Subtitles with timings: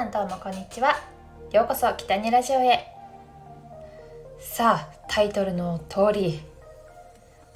[0.00, 0.98] さんどうもこんにちは。
[1.52, 2.86] ようこそ北にラジオへ。
[4.38, 6.40] さあタイトルの通り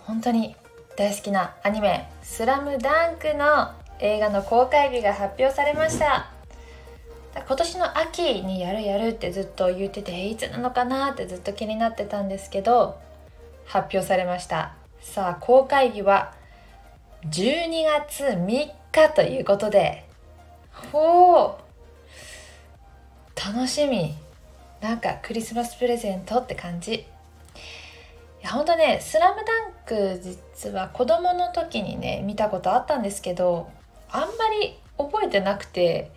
[0.00, 0.54] 本当に
[0.94, 6.26] 大好きなアニメ「スラムダンクの映画の公開日が発表されました。
[7.34, 13.00] 今年の秋にやるやるってずっと言ってていつなのかなってずっと気になってたんですけど
[13.64, 14.74] 発表されました。
[15.00, 16.34] さあ公開日は
[17.22, 18.46] 12月3
[18.92, 20.04] 日ということで。
[20.92, 21.63] ほう。
[23.44, 24.14] 楽しみ。
[24.80, 26.94] なんかクリスマスプレゼントって感じ。
[26.94, 27.04] い
[28.40, 29.72] やほんとね「スラムダン
[30.14, 33.70] ク実は子供の時にね見たことあったんですけど
[34.10, 36.10] あんまり覚えてなくて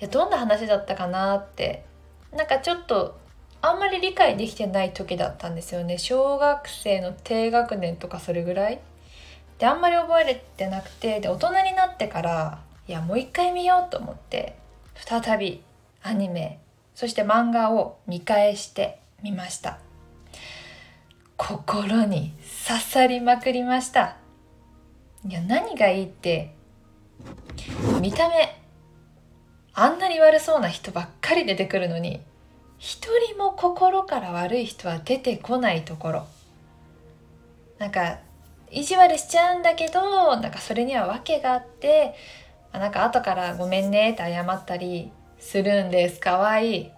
[0.00, 1.84] いやどんな話だったかなって。
[2.32, 3.18] なんかちょっと
[3.62, 5.96] あんまり理解できてない時だったんですよね。
[5.96, 8.80] 小学生の低学年とかそれぐらい。
[9.58, 14.56] であんまり覚えれてなくてで大人になってからいやもう一回見ようと思って
[14.94, 15.62] 再び
[16.02, 16.60] アニメ
[16.94, 19.78] そして漫画を見返してみました。
[21.36, 22.34] 心に
[22.68, 24.16] 刺さりまくりました。
[25.26, 26.54] いや何がいいって
[28.00, 28.60] 見た目
[29.72, 32.20] あんなに悪そうな人ばっかり出てくるのに
[32.78, 36.26] 一人も心から悪い人は出てこないところ。
[37.78, 38.18] なんか
[38.70, 42.14] 意地悪しちゃうんだけどなんかそれには訳があって
[42.72, 45.10] なんか後から「ごめんね」って謝ったり
[45.40, 46.20] するんです。
[46.20, 46.90] かわいい。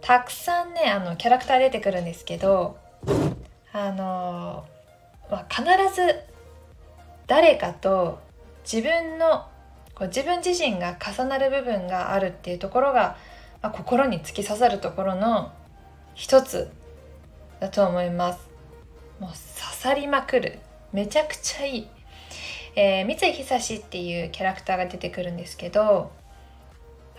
[0.00, 2.78] たくさんねあのキャラクター出てくるんですけど
[3.72, 4.64] あの、
[5.28, 6.20] まあ、必ず
[7.26, 8.20] 誰かと
[8.62, 9.46] 自分の
[9.96, 13.16] こう自分自身が重なる部分があるっていうところが、
[13.62, 15.52] まあ、心に突き刺さるところの
[16.14, 16.70] 一つ
[17.58, 18.48] だと思います。
[19.18, 19.36] もう刺
[19.74, 20.60] さりまくる。
[20.92, 21.88] めちゃくちゃいい、
[22.76, 26.12] えー、三井久志っていうキャラクターが出てくるんですけど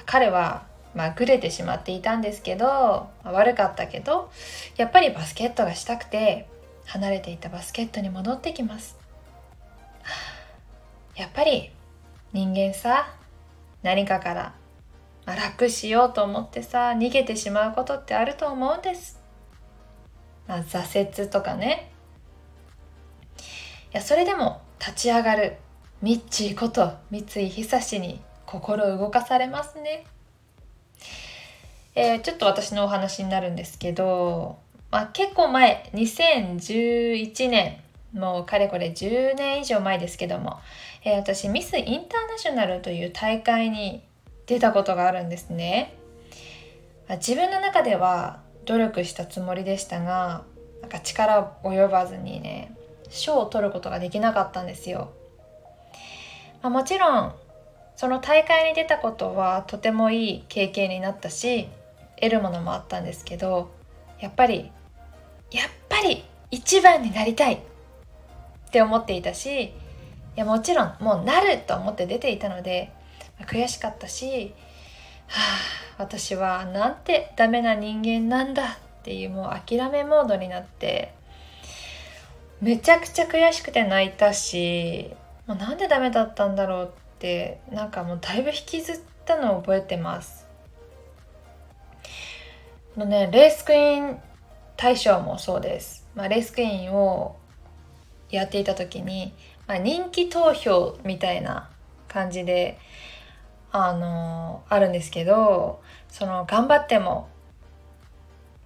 [0.08, 4.32] 彼はまあ、ぐれてしまっていたんですけど、悪かったけど
[4.76, 6.48] やっぱりバスケットがしたくて
[6.88, 8.98] 離れていたバスケットに戻ってきます。
[11.16, 11.72] やっぱり
[12.34, 13.14] 人間さ
[13.84, 14.54] 何かから、
[15.26, 19.20] まあ、楽しようと思ってさ逃げてしまうことってあると思うんです、
[20.48, 21.92] まあ、挫折とかね。
[23.94, 25.58] いやそれでも立ち上がる
[26.02, 30.06] ミッチーこと三井久志に心動かされますね。
[31.94, 34.58] えー、ちょっと私のお話になるんですけど、
[34.90, 37.78] まあ、結構前2011年
[38.14, 40.60] もうかれこれ10年以上前ですけども、
[41.04, 44.02] えー、私ミス・インターナショナルという大会に
[44.46, 45.94] 出たことがあるんですね。
[47.10, 50.44] 自分の中では努力したつもりでしたが
[50.82, 52.76] なんか力及ばずにね
[53.10, 55.12] 賞を取ることができなかったんですよ。
[56.62, 57.34] まあ、もちろん
[57.98, 61.68] その大会に出たことはとてもいい経験になったし
[62.22, 63.72] 得るものもあったんですけど
[64.20, 64.72] やっぱり
[65.52, 67.60] やっぱり一番になりたいっ
[68.72, 69.72] て思っていたしい
[70.36, 72.94] やもちろんもうなると思って出ていたので
[73.42, 74.54] 悔しかったし、
[75.28, 75.42] は
[75.98, 81.16] あ、私はなんてダメな人間なんだっていうもう諦めモードになって
[82.62, 85.16] めちゃくちゃ悔しくて泣いたし
[85.48, 87.07] もうなんでダメだったんだろうって
[87.72, 90.48] なんかもうだいぶ引きずったのを覚えてます。
[92.98, 94.20] のねレースクイーン
[94.76, 97.38] 大賞もそうです、まあ、レースクイーンを
[98.30, 99.34] やっていた時に、
[99.68, 101.70] まあ、人気投票みたいな
[102.08, 102.78] 感じで
[103.72, 107.30] あのあるんですけどその頑張っても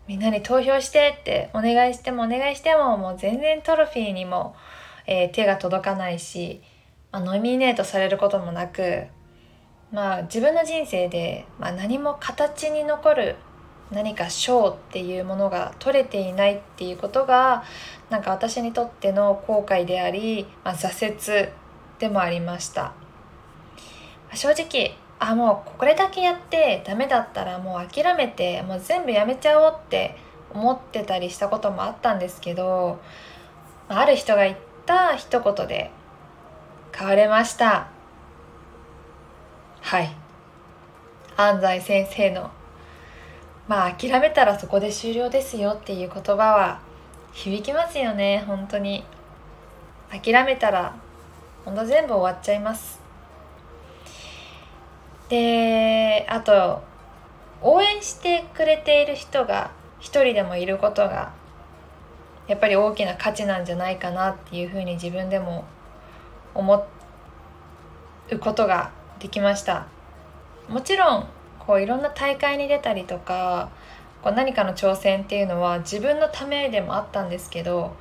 [0.07, 4.56] みんなに投票してってお願いしてもお願いしてももう全然トロフィーにも、
[5.06, 6.62] えー、手が届かないし
[7.11, 9.05] まあ、ノミネートされることもなく、
[9.91, 13.35] まあ、自分の人生で、まあ、何も形に残る
[13.91, 17.63] 何か賞っていうものが取れていないっていうことが
[18.09, 21.50] なんか私にとっての後悔であり、まあ、挫折
[22.00, 22.94] でもありました。
[24.33, 30.15] 正直あもうこれだけやってダメだったらもう諦めてもう全部やめちゃおうって
[30.53, 33.00] 思ってたりしたこともあったんですけど
[33.88, 35.91] ある人が言った一言で
[37.01, 37.88] 変われました。
[39.81, 40.15] はい。
[41.36, 42.51] 安西先生の
[43.68, 46.80] まあ諦めたらそこで終了ですよっていう言葉は
[47.33, 48.44] 響きますよね。
[48.45, 49.03] 本当に。
[50.12, 50.95] 諦めたら
[51.65, 53.01] ほんと全部終わっちゃいます。
[55.27, 56.83] であと
[57.63, 61.33] 応援してくれている人が一人でもいることが
[62.48, 65.65] やっぱり大きな価値なんじゃないかなっていうふうに自分でも
[66.56, 66.88] 思
[68.31, 69.88] うことができました
[70.69, 71.27] もちろん
[71.59, 73.69] こういろんな大会に出たりとか
[74.24, 77.95] こう何かの挑戦っていうのは自分のためでもあったんですけど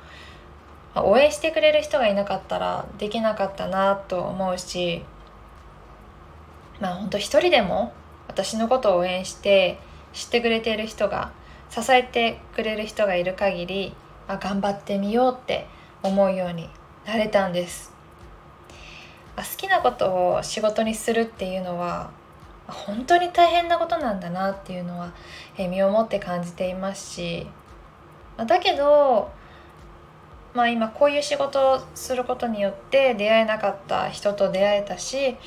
[0.95, 5.03] 応援してくれる人がいなかったらできなかったなと思うし
[6.79, 7.93] まあ本当一人でも
[8.27, 9.77] 私のことを応援して
[10.13, 11.31] 知ってくれている人が
[11.71, 13.95] 支えてくれる人がいる限り、
[14.27, 15.67] あ、頑張ってみようって
[16.03, 16.69] 思うように
[17.05, 17.90] なれたんです。
[19.37, 22.11] 好きなことを仕事にするっていうのは
[22.67, 25.11] 本当に大変なことなんだなっていうのは、
[25.57, 27.47] え身をもって感じていますし
[28.37, 29.31] だけど
[30.53, 35.37] まあ今こういう仕事をすることによって出会えなかった人と出会えたし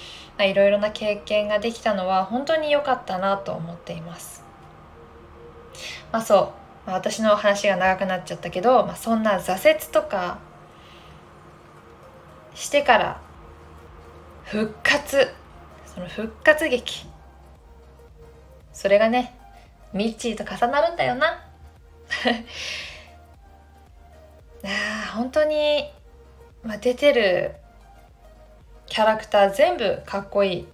[0.41, 4.45] いろいろな経験ができたのは本当に良かったなと思っています。
[6.11, 6.53] まあそ
[6.87, 10.39] う、私の話が長くなっちゃったけど、まあ、そんな挫折とか
[12.55, 13.21] してから
[14.45, 15.29] 復活。
[15.87, 17.07] その復活劇。
[18.73, 19.39] それがね
[19.93, 21.45] ミッチーと重なるんだよな。
[24.65, 25.91] あ本当に、
[26.63, 27.55] まあ、出てる
[28.87, 30.69] キャラクター全部かっこいい、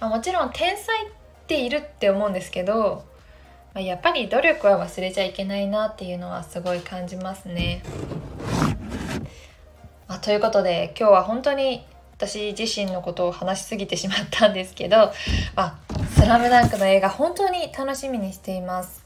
[0.00, 1.10] まあ、もちろん天才っ
[1.46, 3.04] ているって思うんですけど、
[3.74, 7.82] まあ、やっぱり努力は忘れちゃいけないなっていうのはすごい感じますね。
[10.06, 11.84] まあ、ということで今日は本当に
[12.18, 15.12] 私自身のことを話しすぎてしまったんですけど
[15.54, 15.78] 「あ
[16.16, 19.04] スラムダンクの映画本当に楽しみにしています。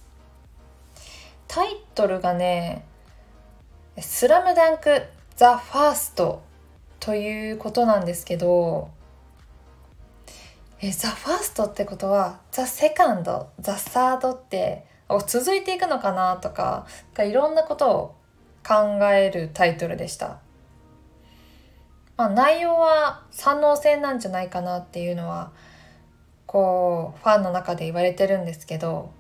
[1.47, 2.87] タイトルがね
[3.99, 5.03] スラムダンク
[5.37, 6.41] ザ・ファースト
[7.01, 8.89] ということなんですけど
[10.81, 14.87] えザ・ファーストってことはザ・セカンドザ・サードって
[15.27, 16.87] 続いていくのかなとか
[17.19, 18.15] いろんなことを
[18.67, 20.39] 考えるタイトルでした。
[22.17, 25.53] まあ、内容は三能戦なんじゃないかなっていうのは
[26.47, 29.11] こうファンの中で言われてるんですけど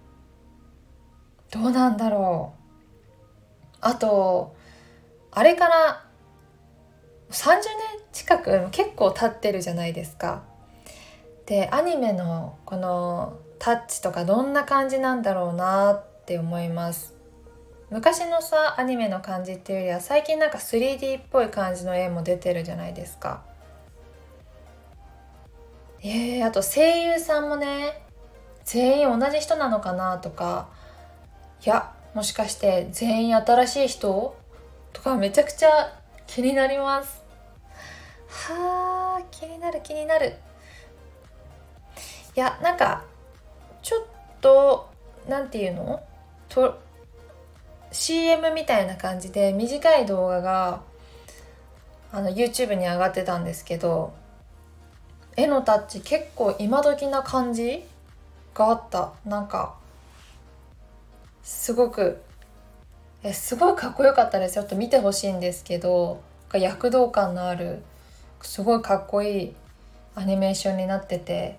[1.51, 4.55] どうなんだろうあと
[5.31, 6.05] あれから
[7.31, 7.63] 30年
[8.13, 10.43] 近く結構経ってるじゃないですか。
[11.47, 17.15] でアニメのこのタッチとかどんな感じなんだろうなって思います。
[17.93, 23.43] 昔のさアニメの感じっていうよりは最近なんか 3D っぽい感じの絵も出てるじゃないですか。
[26.01, 28.03] えー、あと声優さんもね
[28.65, 30.71] 全員同じ人なのかなとか
[31.65, 34.37] いやもしかして全員新しい人？
[34.95, 35.93] とかめちゃくちゃ
[36.27, 37.23] 気になります。
[38.27, 40.35] はあ気になる気になる。
[42.35, 43.05] いやなんか
[43.83, 44.05] ちょっ
[44.41, 44.89] と
[45.29, 46.03] なんていうの？
[46.49, 46.81] と
[47.93, 50.83] CM みたいな感じで短い動画が
[52.13, 54.13] あの YouTube に上がってたんですけど
[55.37, 57.85] 絵のタッチ結構今時な感じ
[58.55, 59.13] があった。
[59.25, 59.75] なんか
[61.43, 62.21] すごく
[63.23, 66.21] えすごいかっこよかったですちょっと見てほしいんですけど
[66.53, 67.83] 躍動感のある
[68.43, 69.55] すごいかっこいい
[70.15, 71.59] アニメーションになってて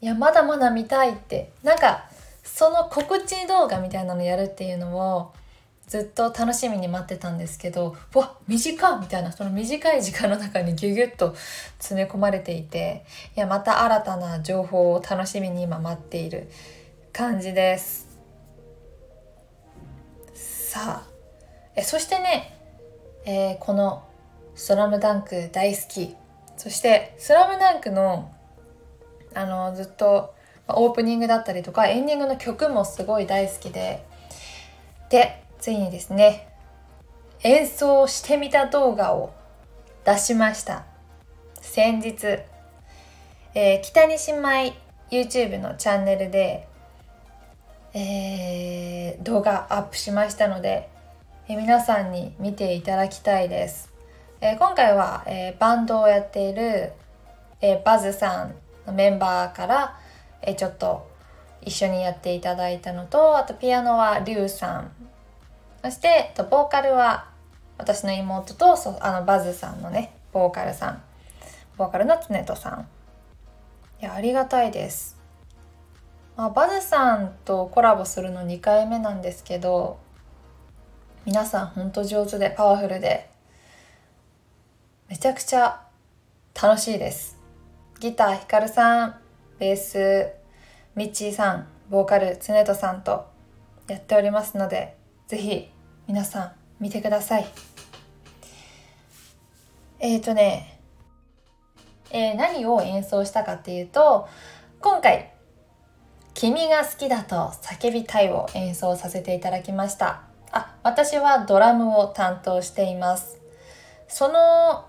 [0.00, 1.50] いやまだまだ見たいって。
[1.62, 2.07] なんか
[2.54, 5.32] その告知動画みたいなのやるっていうのを
[5.86, 11.34] ずっと楽しみに待ってたんですけどわ短っみたいなその短い時間の中にギュギュッと
[11.78, 13.04] 詰め込まれていて
[13.36, 16.50] いやまた新たな情報を楽しみに今待っている
[17.12, 18.08] 感じです。
[20.34, 21.08] さあ
[21.74, 22.58] えそしてね、
[23.24, 24.06] えー、この
[24.54, 26.14] 「スラムダンク大好き
[26.56, 28.30] そして「スラムダンクの
[29.32, 30.34] あのずっと
[30.68, 34.04] オープニングだったりとかエンディングの曲もすごい大好きで
[35.10, 36.48] でついにですね
[37.42, 39.32] 演奏してみた動画を
[40.04, 40.84] 出しました
[41.60, 42.26] 先日、
[43.54, 44.74] えー、北西舞
[45.10, 46.68] YouTube のチャンネルで
[47.94, 50.88] えー、動画アップしましたので、
[51.48, 53.92] えー、皆さんに見ていただきたいです。
[54.40, 56.92] え、今回は、えバンドをやっている、
[57.60, 58.54] えバズさん
[58.86, 59.98] のメンバーから、
[60.42, 61.08] えちょっと
[61.62, 64.90] 一緒にやっていただいたのとあとピアノはリュウさん。
[65.82, 67.28] そしてとボーカルは
[67.76, 71.02] 私の妹とそあのバズさんのねボーカルさん。
[71.76, 72.88] ボーカルの常とさん。
[74.00, 75.16] いやありがたいです。
[76.36, 79.98] まあ、バズさんとコラボするの2回目なんですけど
[81.24, 83.28] 皆さんほんと上手でパワフルで
[85.08, 85.80] めちゃくちゃ
[86.60, 87.36] 楽しいです。
[87.98, 89.27] ギターひかるさん。
[89.58, 90.32] ベース
[90.94, 93.26] ミッチーさんボーカル常人さんと
[93.88, 94.96] やっておりますので
[95.26, 95.70] 是非
[96.06, 97.46] 皆さん見てください。
[100.00, 100.78] えっ、ー、とね、
[102.10, 104.28] えー、何を演奏したかっていうと
[104.80, 105.32] 今回
[106.34, 110.22] 「君が好きだと叫びたい」を演奏させていただきました。
[110.52, 113.40] あ私はドラムを担当しています。
[114.06, 114.86] その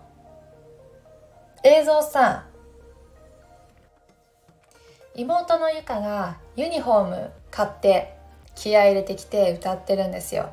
[1.63, 2.45] 映像さ
[5.19, 8.15] 妹のゆかがユニフォーム買って
[8.55, 10.49] 気合入れてきて歌ってるんですよ。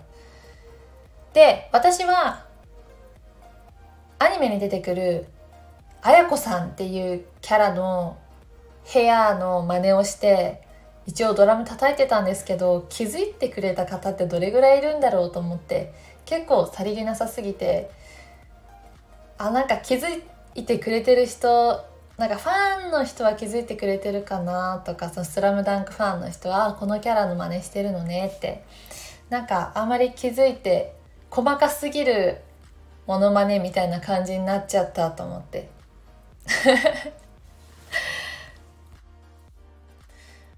[1.35, 2.45] で私は
[4.19, 5.27] アニメに出てくる
[6.03, 8.17] あやこさんっていうキャラの
[8.85, 10.63] ヘアの真似をして
[11.07, 15.93] 一応ドラム叩いてたんですけど気づいてくれた方ってどれぐらいいるんだろうと思って
[16.25, 17.91] 結構さりげなさすぎて
[19.39, 20.07] あなんか気づ
[20.57, 21.85] いてくれてる人
[22.17, 28.65] なんかファンの人は気づいてくれてるかなとかそのスラムダンクファンの人はこのキャラの真似してるのねって。
[29.29, 30.95] なんかあまり気づいて
[31.31, 32.41] 細かすぎる
[33.07, 35.69] モノマネみたいな感じになっちゃったと思って。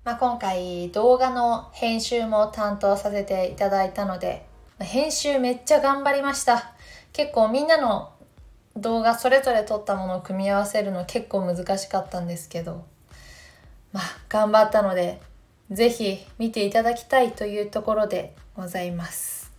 [0.04, 4.46] まあ今回動画の編集も担当させていただいたので
[4.78, 6.72] 編集めっちゃ頑張りました。
[7.12, 8.12] 結構みんなの
[8.80, 12.84] 動画それぞれ撮ったものを組み合わせるの結構難しかったんですけど
[13.92, 15.20] まあ頑張ったので
[15.70, 19.52] 是非見ていただきたいというところでございます。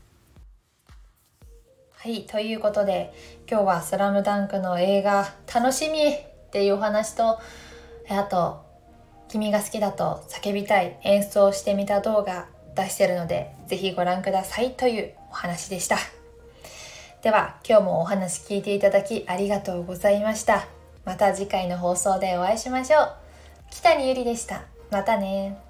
[1.91, 3.13] はい、ということで
[3.49, 7.39] 今日は「スラムダンクの映画楽しみっていうお話と
[8.09, 8.63] あと
[9.27, 16.18] 「君が好きだと叫びたい演奏してみた動画出してるので是非ご覧くださいというお話でした。
[17.21, 20.69] では今日もお話聞いていただきありがとうございました。
[21.03, 23.11] また次回の放送でお会いしましょう。
[23.71, 24.63] 北にゆりでした。
[24.89, 25.68] またね